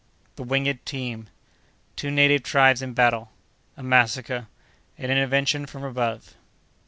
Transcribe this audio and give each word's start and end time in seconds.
—The 0.35 0.41
Winged 0.41 0.83
Team.—Two 0.83 2.09
Native 2.09 2.41
Tribes 2.41 2.81
in 2.81 2.93
Battle.—A 2.93 3.83
Massacre.—An 3.83 5.11
Intervention 5.11 5.67
from 5.67 5.83
above. 5.83 6.33